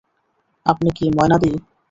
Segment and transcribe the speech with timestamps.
[0.65, 1.51] আপনি কী মায়ানদি?